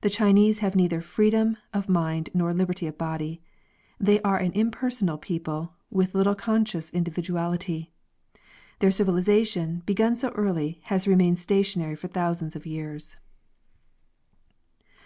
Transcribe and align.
The 0.00 0.08
Chinese 0.08 0.60
have 0.60 0.74
neither 0.76 1.02
freedom 1.02 1.58
of 1.74 1.86
mind 1.86 2.30
nor 2.32 2.54
liberty 2.54 2.86
of 2.86 2.96
body. 2.96 3.42
They 4.00 4.18
are 4.22 4.38
an 4.38 4.50
impersonal 4.52 5.18
people 5.18 5.74
with 5.90 6.14
little 6.14 6.34
conscious 6.34 6.88
individuality. 6.88 7.92
Their 8.78 8.90
civilization, 8.90 9.82
begun 9.84 10.16
so 10.16 10.30
early, 10.30 10.80
has 10.84 11.06
remained 11.06 11.38
stationary 11.38 11.96
for 11.96 12.08
thousands 12.08 12.56
of 12.56 12.64
years. 12.64 13.18